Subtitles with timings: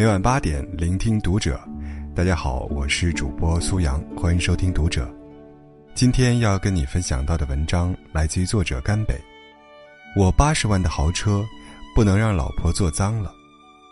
[0.00, 1.60] 每晚八点，聆听读者。
[2.14, 5.06] 大家好，我是主播苏阳，欢迎收听读者。
[5.94, 9.14] 今天要跟你分享到的文章来自于作者甘北。
[10.16, 11.44] 我八十万的豪车，
[11.94, 13.30] 不能让老婆坐脏了。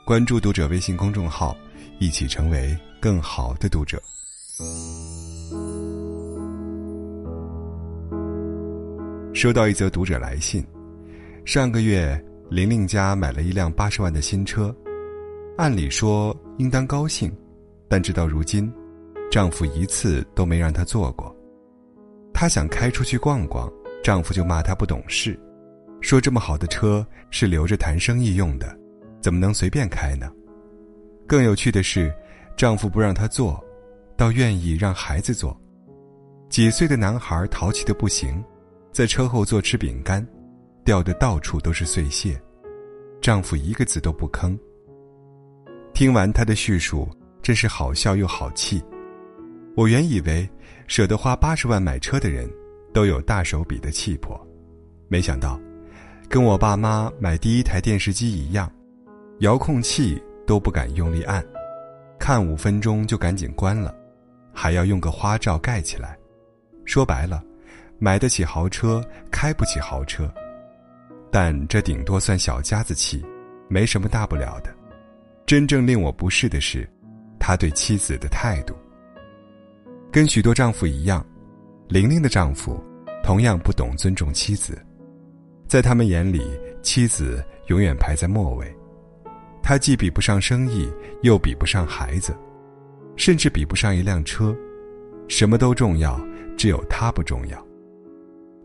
[0.07, 1.55] 关注读者微信公众号，
[1.99, 4.03] 一起成为更好的读者。
[9.35, 10.67] 收到一则读者来信，
[11.45, 12.19] 上个月
[12.49, 14.75] 玲玲家买了一辆八十万的新车，
[15.59, 17.37] 按理说应当高兴，
[17.89, 18.73] 但直到如今，
[19.29, 21.35] 丈夫一次都没让她坐过。
[22.33, 23.69] 她想开出去逛逛，
[24.01, 25.37] 丈夫就骂她不懂事，
[26.01, 28.73] 说这么好的车是留着谈生意用的，
[29.21, 30.30] 怎么能随便开呢？
[31.27, 32.15] 更有趣的是，
[32.57, 33.61] 丈夫不让她坐，
[34.16, 35.61] 倒愿意让孩子坐。
[36.49, 38.41] 几岁的男孩淘气的不行。
[38.93, 40.25] 在车后座吃饼干，
[40.85, 42.41] 掉的到处都是碎屑，
[43.21, 44.57] 丈夫一个字都不吭。
[45.98, 47.09] 听完他的叙述，
[47.43, 48.80] 真是好笑又好气。
[49.74, 50.49] 我原以为
[50.87, 52.49] 舍得花八十万买车的人，
[52.95, 54.41] 都有大手笔的气魄，
[55.09, 55.60] 没想到，
[56.29, 58.71] 跟我爸妈买第一台电视机一样，
[59.41, 61.45] 遥控器都不敢用力按，
[62.16, 63.93] 看五分钟就赶紧关了，
[64.54, 66.16] 还要用个花罩盖起来。
[66.84, 67.43] 说白了。
[67.99, 70.32] 买得起豪车，开不起豪车，
[71.28, 73.21] 但这顶多算小家子气，
[73.66, 74.72] 没什么大不了的。
[75.49, 76.87] 真正令我不适的是，
[77.41, 78.75] 他对妻子的态度。
[80.12, 81.25] 跟许多丈夫一样，
[81.88, 82.78] 玲玲的丈夫
[83.25, 84.78] 同样不懂尊重妻子，
[85.66, 86.43] 在他们眼里，
[86.82, 88.76] 妻子永远排在末位。
[89.62, 90.87] 他既比不上生意，
[91.22, 92.37] 又比不上孩子，
[93.16, 94.54] 甚至比不上一辆车，
[95.28, 96.21] 什么都重要，
[96.59, 97.66] 只有他不重要。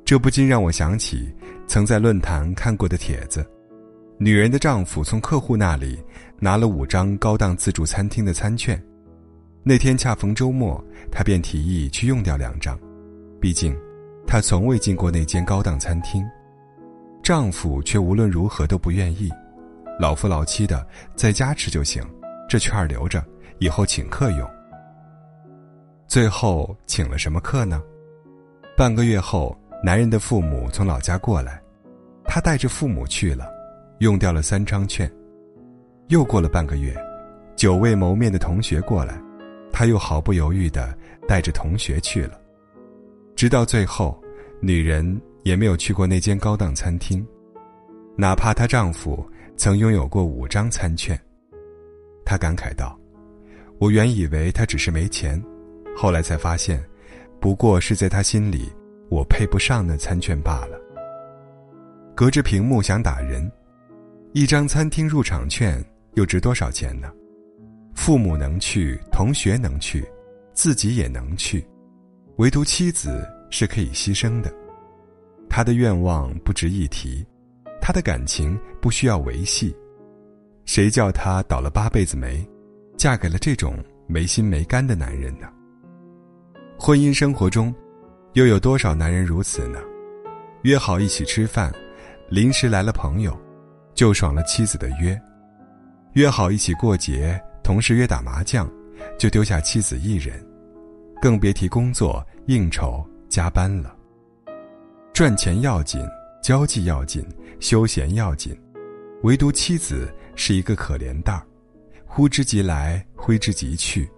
[0.04, 1.34] 这不禁让我想起
[1.66, 3.50] 曾在论坛看过的帖子：
[4.18, 6.02] 女人的丈夫从客户那里
[6.40, 8.82] 拿了五张高档自助餐厅的餐券，
[9.64, 12.80] 那天恰逢周末，他便提议去用掉两张，
[13.42, 13.76] 毕竟
[14.26, 16.24] 他从未进过那间高档餐厅。
[17.22, 19.32] 丈夫却无论如何都不愿意，
[20.00, 22.04] 老夫老妻的在家吃就行，
[22.50, 23.24] 这券留着
[23.60, 24.50] 以后请客用。
[26.08, 27.82] 最后请了什么客呢？
[28.78, 29.58] 半个月后。
[29.86, 31.62] 男人的父母从老家过来，
[32.24, 33.52] 他带着父母去了，
[34.04, 35.10] 用掉了三张券。
[36.10, 36.94] 又过了半个月，
[37.56, 39.18] 久未谋面的同学过来，
[39.72, 42.40] 他又毫不犹豫的带着同学去了。
[43.34, 44.22] 直到最后，
[44.62, 47.26] 女人也没有去过那间高档餐厅，
[48.18, 49.26] 哪怕她丈夫
[49.56, 51.18] 曾拥有过五张餐券。
[52.26, 53.00] 她感慨道
[53.80, 55.42] ：“我原以为他只是没钱，
[55.96, 56.84] 后来才发现，
[57.40, 58.70] 不过是在他心里。”
[59.10, 60.80] 我配不上那餐券罢了。
[62.16, 63.52] 隔着屏幕想打人，
[64.36, 65.84] 一张餐厅入场券
[66.16, 67.12] 又值多少钱呢？
[67.94, 70.04] 父母能去，同学能去，
[70.54, 71.64] 自己也能去，
[72.38, 74.52] 唯独妻子是可以牺牲的。
[75.48, 77.24] 他的愿望不值一提，
[77.80, 79.76] 他的感情不需要维系。
[80.66, 82.44] 谁叫他倒了八辈子霉，
[82.98, 83.78] 嫁给了这种
[84.08, 85.48] 没心没肝的男人呢？
[86.80, 87.74] 婚姻生活中。
[88.34, 89.78] 又有多少男人如此呢？
[90.64, 91.72] 约好一起吃饭，
[92.30, 93.40] 临时来了朋友，
[93.94, 95.16] 就爽了妻子的约；
[96.14, 98.70] 约好一起过节，同事约打麻将，
[99.18, 100.44] 就丢下妻子一人，
[101.22, 103.96] 更别提工作应酬加班了。
[105.14, 106.02] 赚钱要紧，
[106.42, 107.26] 交际要紧，
[107.60, 108.56] 休闲要紧，
[109.24, 111.44] 唯独妻子是一个可怜蛋儿，
[112.06, 114.10] 呼之即来，挥之即去，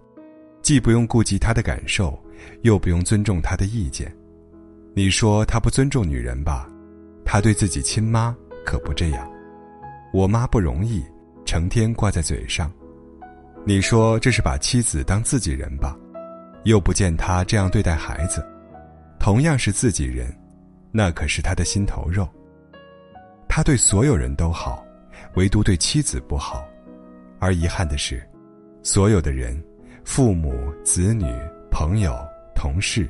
[0.62, 2.18] 既不用顾及他的感受。
[2.62, 4.14] 又不用尊重他的意见，
[4.94, 6.68] 你说他不尊重女人吧？
[7.24, 9.35] 他对自己亲妈可不这样。
[10.16, 11.04] 我妈不容易，
[11.44, 12.72] 成天挂在嘴上。
[13.66, 15.94] 你说这是把妻子当自己人吧？
[16.64, 18.42] 又不见他这样对待孩子。
[19.18, 20.34] 同样是自己人，
[20.90, 22.26] 那可是他的心头肉。
[23.46, 24.82] 他对所有人都好，
[25.34, 26.66] 唯独对妻子不好。
[27.38, 28.26] 而遗憾的是，
[28.82, 29.62] 所有的人，
[30.02, 31.26] 父母、子女。
[31.70, 32.16] 朋友、
[32.54, 33.06] 同事，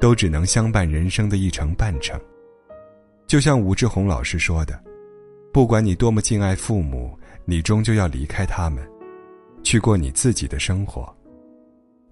[0.00, 2.18] 都只能相伴人生的一程半程。
[3.26, 4.82] 就像武志红老师说的
[5.52, 7.10] ：“不管你多么敬爱父母，
[7.44, 8.88] 你终究要离开他们，
[9.64, 11.02] 去过你自己的生活；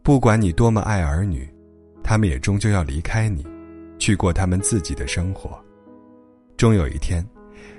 [0.03, 1.49] 不管你多么爱儿女，
[2.03, 3.47] 他们也终究要离开你，
[3.97, 5.57] 去过他们自己的生活。
[6.57, 7.25] 终有一天，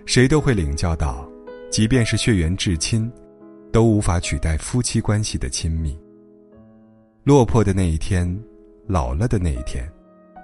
[0.05, 1.29] 谁都会领教到，
[1.69, 3.11] 即便是血缘至亲，
[3.73, 5.97] 都无法取代夫妻关系的亲密。”
[7.25, 8.41] 落魄的那一天，
[8.87, 9.85] 老了的那一天，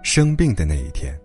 [0.03, 1.17] 生病的那一天，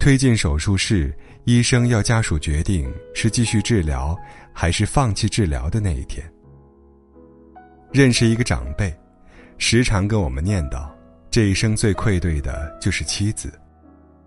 [0.00, 1.14] 推进手术室，
[1.44, 4.16] 医生要家属决定是继续治疗
[4.50, 6.26] 还是放弃治疗的那一天，
[7.92, 8.90] 认识一个长辈，
[9.58, 10.88] 时常跟我们念叨，
[11.30, 13.52] 这一生最愧对的就是妻子。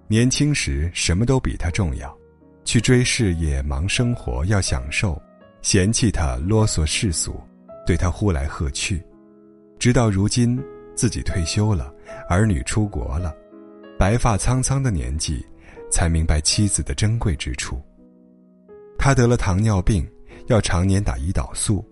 [0.08, 2.16] 年轻时什么都比他重要，
[2.64, 5.20] 去追事业、忙生活、要享受，
[5.64, 7.42] 嫌弃他啰嗦世俗，
[7.84, 9.04] 对他呼来喝去。
[9.80, 10.64] 直到如今，
[10.96, 11.92] 自己退休了，
[12.30, 13.36] 儿女出国了，
[13.98, 15.44] 白发苍苍的年纪，
[15.94, 17.80] 才明白妻子的珍贵之处。
[18.98, 20.04] 他得了糖尿病，
[20.48, 21.86] 要常年打胰岛素，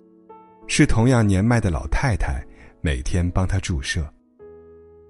[0.68, 2.44] 是同样年迈的老太太
[2.82, 4.04] 每天帮他注射。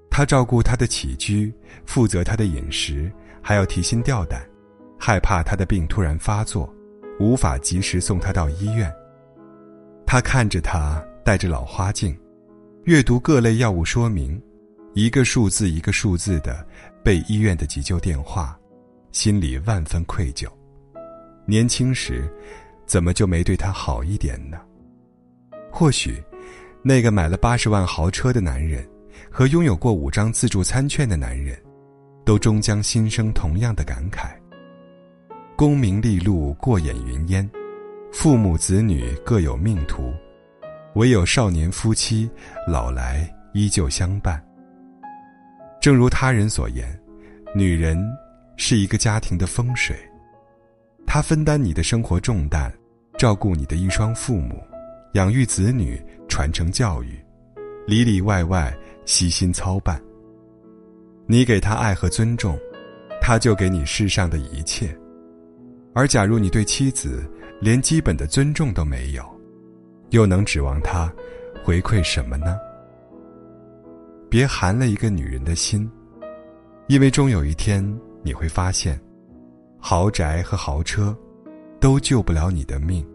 [0.09, 1.53] 他照顾他的起居，
[1.85, 3.09] 负责他的饮食，
[3.41, 4.45] 还要提心吊胆，
[4.99, 6.69] 害怕他的病突然发作，
[7.17, 8.91] 无法及时送他到医院。
[10.05, 12.13] 他看着他戴着老花镜，
[12.83, 14.41] 阅读各类药物说明，
[14.93, 16.67] 一个数字一个数字的
[17.05, 18.59] 背医院的急救电话，
[19.11, 20.47] 心里万分愧疚。
[21.45, 22.31] 年轻时，
[22.85, 24.59] 怎么就没对他好一点呢？
[25.71, 26.21] 或许，
[26.81, 28.87] 那个买了八十万豪车的男人。
[29.29, 31.57] 和拥有过五张自助餐券的男人，
[32.25, 34.31] 都终将心生同样的感慨：
[35.55, 37.49] 功名利禄过眼云烟，
[38.11, 40.11] 父母子女各有命途，
[40.95, 42.29] 唯有少年夫妻
[42.67, 44.43] 老来依旧相伴。
[45.79, 46.99] 正如他人所言，
[47.55, 47.97] 女人
[48.57, 49.95] 是一个家庭的风水，
[51.05, 52.71] 他分担你的生活重担，
[53.17, 54.61] 照顾你的一双父母，
[55.13, 57.19] 养育子女，传承教育，
[57.87, 58.75] 里里外外。
[59.03, 59.99] 悉心操办。
[61.25, 62.57] 你给他爱和尊重，
[63.19, 64.95] 他就给你世上的一切。
[65.93, 67.27] 而假如你对妻子
[67.59, 69.25] 连基本的尊重都没有，
[70.11, 71.11] 又能指望他
[71.63, 72.57] 回馈什么呢？
[74.29, 75.91] 别寒了一个女人的心，
[76.87, 77.83] 因为终有一天
[78.23, 78.99] 你会发现，
[79.79, 81.15] 豪宅和豪车
[81.79, 83.05] 都救不了你的命，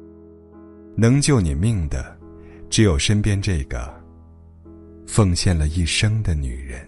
[0.97, 2.17] 能救你命的，
[2.69, 3.95] 只有身边这个。
[5.07, 6.86] 奉献了一生的女人。